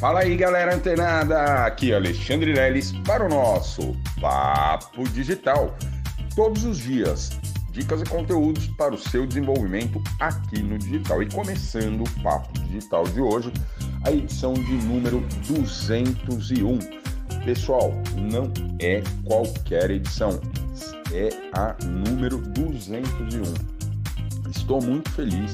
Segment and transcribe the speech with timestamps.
[0.00, 1.66] Fala aí, galera antenada!
[1.66, 5.76] Aqui é Alexandre Leles para o nosso Papo Digital.
[6.34, 7.28] Todos os dias,
[7.70, 11.22] dicas e conteúdos para o seu desenvolvimento aqui no digital.
[11.22, 13.52] E começando o Papo Digital de hoje,
[14.02, 16.78] a edição de número 201.
[17.44, 20.40] Pessoal, não é qualquer edição,
[21.12, 23.42] é a número 201.
[24.48, 25.52] Estou muito feliz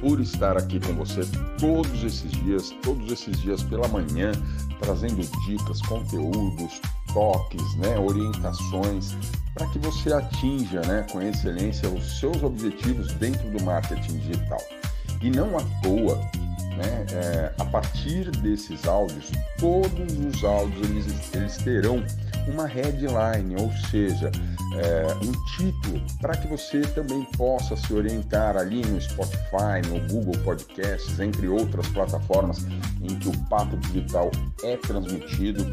[0.00, 1.22] por estar aqui com você
[1.58, 4.32] todos esses dias, todos esses dias pela manhã,
[4.80, 6.80] trazendo dicas, conteúdos,
[7.12, 9.16] toques, né, orientações
[9.54, 14.60] para que você atinja, né, com excelência os seus objetivos dentro do marketing digital.
[15.20, 16.16] E não à toa,
[16.76, 22.04] né, é, a partir desses áudios, todos os áudios eles, eles terão
[22.48, 24.30] uma headline, ou seja,
[24.76, 30.40] é, um título para que você também possa se orientar ali no Spotify, no Google
[30.44, 32.66] Podcasts, entre outras plataformas
[33.02, 34.30] em que o Papo Digital
[34.62, 35.64] é transmitido.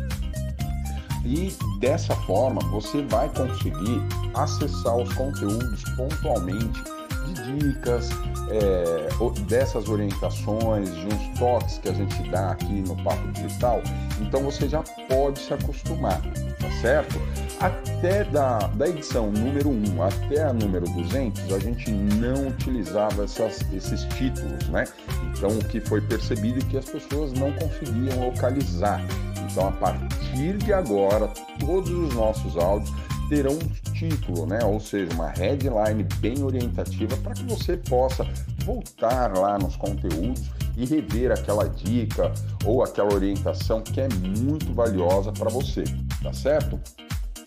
[1.25, 4.01] E dessa forma você vai conseguir
[4.35, 6.83] acessar os conteúdos pontualmente
[7.25, 8.09] de dicas,
[8.51, 13.81] é, dessas orientações, de uns toques que a gente dá aqui no Papo Digital.
[14.21, 16.21] Então você já pode se acostumar
[16.65, 17.21] tá certo?
[17.59, 23.61] Até da, da edição número 1 até a número 200, a gente não utilizava essas,
[23.73, 24.85] esses títulos, né?
[25.31, 29.01] Então, o que foi percebido é que as pessoas não conseguiam localizar.
[29.49, 31.27] Então, a partir de agora,
[31.59, 32.93] todos os nossos áudios
[33.29, 34.59] terão um título, né?
[34.63, 38.27] Ou seja, uma headline bem orientativa para que você possa
[38.65, 40.43] voltar lá nos conteúdos
[40.77, 42.31] e rever aquela dica
[42.65, 45.83] ou aquela orientação que é muito valiosa para você,
[46.25, 46.79] tá certo?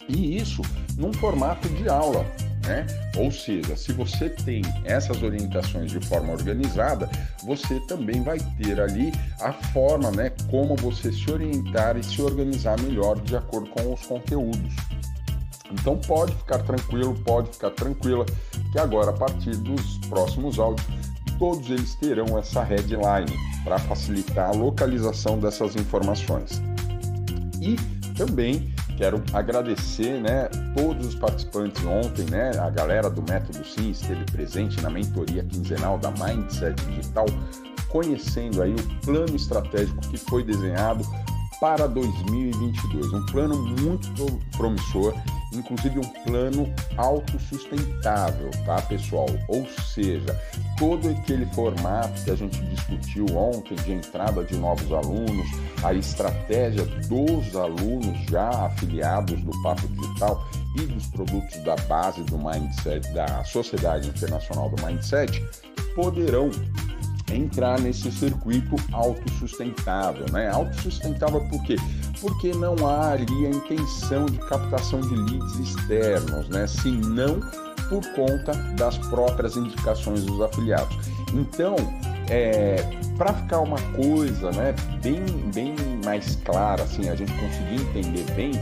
[0.08, 0.62] E isso
[0.96, 2.24] num formato de aula,
[2.64, 2.86] né?
[3.16, 7.10] Ou seja, se você tem essas orientações de forma organizada,
[7.42, 12.80] você também vai ter ali a forma, né, como você se orientar e se organizar
[12.80, 14.74] melhor de acordo com os conteúdos.
[15.72, 18.24] Então pode ficar tranquilo, pode ficar tranquila
[18.72, 20.86] que agora a partir dos próximos áudios
[21.38, 23.30] todos eles terão essa headline
[23.62, 26.62] para facilitar a localização dessas informações.
[27.60, 27.76] E
[28.18, 34.24] também quero agradecer, né, todos os participantes ontem, né, a galera do Método Sim esteve
[34.24, 37.26] presente na mentoria quinzenal da Mindset Digital,
[37.88, 41.04] conhecendo aí o plano estratégico que foi desenhado
[41.60, 44.26] para 2022, um plano muito
[44.56, 45.14] promissor
[45.52, 49.26] inclusive um plano autossustentável, tá, pessoal?
[49.48, 50.38] Ou seja,
[50.78, 55.46] todo aquele formato que a gente discutiu ontem de entrada de novos alunos,
[55.82, 62.38] a estratégia dos alunos já afiliados do Papo Digital e dos produtos da base do
[62.38, 65.42] Mindset, da Sociedade Internacional do Mindset,
[65.94, 66.50] poderão
[67.32, 70.50] entrar nesse circuito autossustentável, né?
[70.50, 71.76] Autossustentável por quê?
[72.20, 76.66] Porque não há ali a intenção de captação de leads externos, né?
[76.66, 77.40] Se não
[77.88, 80.96] por conta das próprias indicações dos afiliados.
[81.32, 81.76] Então,
[82.30, 82.76] é,
[83.16, 85.24] para ficar uma coisa né, bem,
[85.54, 85.74] bem
[86.04, 88.52] mais clara, assim, a gente conseguir entender bem,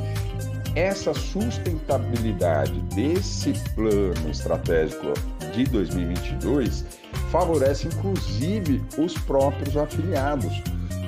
[0.75, 5.15] essa sustentabilidade desse plano estratégico
[5.57, 6.85] de 2022
[7.31, 10.53] favorece inclusive os próprios afiliados,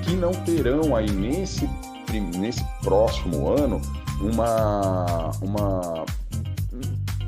[0.02, 1.68] que não terão aí nesse,
[2.38, 3.80] nesse próximo ano
[4.20, 6.04] uma, uma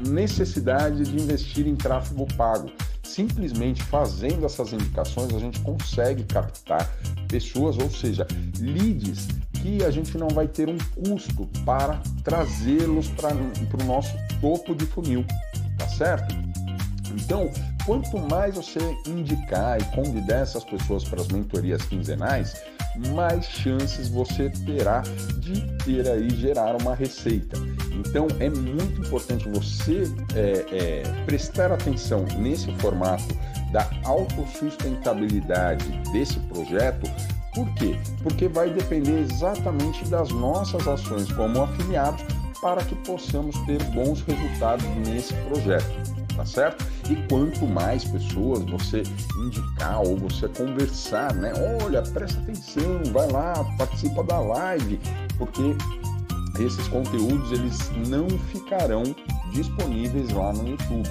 [0.09, 2.71] necessidade de investir em tráfego pago.
[3.03, 6.89] Simplesmente fazendo essas indicações, a gente consegue captar
[7.29, 8.27] pessoas, ou seja,
[8.59, 9.27] leads
[9.61, 14.87] que a gente não vai ter um custo para trazê-los para o nosso topo de
[14.87, 15.25] funil,
[15.77, 16.50] tá certo?
[17.15, 17.51] Então,
[17.85, 22.63] quanto mais você indicar e convidar essas pessoas para as mentorias quinzenais,
[23.15, 25.03] mais chances você terá
[25.39, 27.59] de ter aí gerar uma receita.
[27.93, 30.05] Então é muito importante você
[30.35, 33.35] é, é, prestar atenção nesse formato
[33.73, 37.09] da autossustentabilidade desse projeto.
[37.55, 37.97] Por quê?
[38.23, 42.25] Porque vai depender exatamente das nossas ações como afiliados
[42.61, 46.87] para que possamos ter bons resultados nesse projeto tá certo?
[47.11, 49.03] E quanto mais pessoas você
[49.45, 51.53] indicar ou você conversar, né?
[51.83, 54.99] Olha, presta atenção, vai lá, participa da live,
[55.37, 55.77] porque
[56.59, 59.03] esses conteúdos eles não ficarão
[59.53, 61.11] disponíveis lá no YouTube.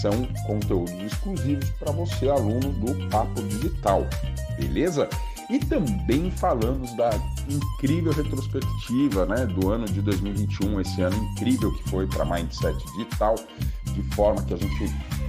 [0.00, 4.06] São conteúdos exclusivos para você, aluno do Papo Digital,
[4.58, 5.06] beleza?
[5.50, 7.10] E também falamos da
[7.46, 13.34] incrível retrospectiva né, do ano de 2021, esse ano incrível que foi para Mindset Digital,
[13.92, 14.84] de forma que a gente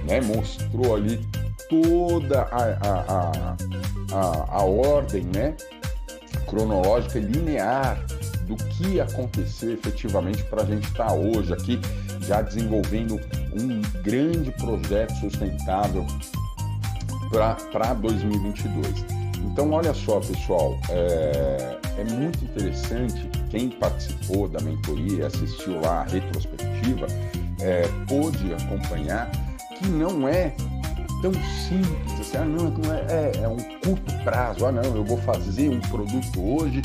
[0.06, 1.26] né, mostrou ali
[1.68, 3.56] toda a, a,
[4.12, 5.56] a, a, ordem né,
[6.46, 7.98] cronológica e linear
[8.46, 11.80] do que aconteceu efetivamente para a gente estar tá hoje aqui
[12.20, 13.20] já desenvolvendo
[13.54, 16.06] um grande projeto sustentável
[17.72, 19.04] para 2022.
[19.44, 23.28] Então, olha só, pessoal, é, é, muito interessante.
[23.50, 27.06] Quem participou da mentoria, assistiu lá a retrospectiva,
[27.64, 29.30] é, pôde acompanhar
[29.78, 30.54] que não é
[31.22, 35.16] tão simples assim, ah, não, é, é, é, um curto prazo, ah, não, eu vou
[35.22, 36.82] fazer um produto hoje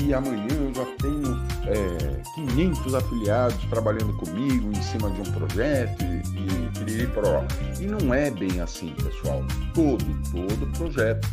[0.00, 1.36] e amanhã eu já tenho
[1.66, 2.22] é,
[2.54, 6.22] 500 afiliados trabalhando comigo em cima de um projeto e,
[6.86, 9.44] e, e, e não é bem assim, pessoal.
[9.74, 11.28] Todo, todo projeto,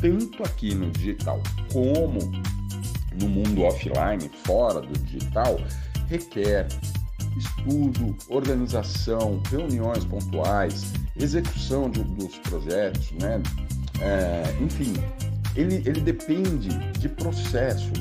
[0.00, 1.40] tanto aqui no digital
[1.72, 2.18] como
[3.20, 5.58] no mundo offline, fora do digital,
[6.08, 6.68] requer
[7.36, 13.42] estudo, organização, reuniões pontuais, execução de, dos projetos, né?
[14.00, 14.94] É, enfim,
[15.54, 16.68] ele, ele depende
[16.98, 17.98] de processos.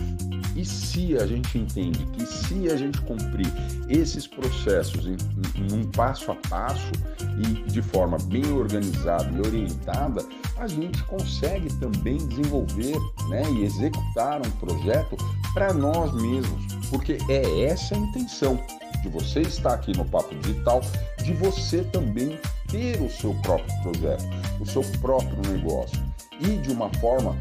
[0.56, 3.48] E se a gente entende que se a gente cumprir
[3.88, 5.16] esses processos em,
[5.56, 6.92] em, um passo a passo
[7.38, 10.26] e de forma bem organizada e orientada,
[10.58, 12.98] a gente consegue também desenvolver
[13.30, 15.16] né, e executar um projeto
[15.54, 18.60] para nós mesmos, porque é essa a intenção
[19.02, 20.82] de você estar aqui no Papo Digital,
[21.24, 24.24] de você também ter o seu próprio projeto,
[24.60, 26.00] o seu próprio negócio
[26.40, 27.36] e de uma forma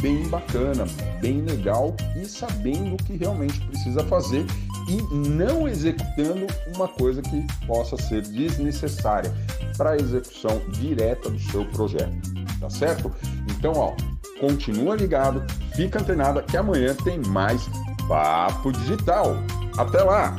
[0.00, 0.84] bem bacana,
[1.20, 4.44] bem legal e sabendo o que realmente precisa fazer
[4.88, 9.32] e não executando uma coisa que possa ser desnecessária
[9.76, 12.16] para a execução direta do seu projeto,
[12.60, 13.12] tá certo?
[13.50, 13.94] Então, ó,
[14.38, 15.44] continua ligado,
[15.74, 17.68] fica antenada que amanhã tem mais
[18.06, 19.36] Papo Digital.
[19.76, 20.36] Até lá!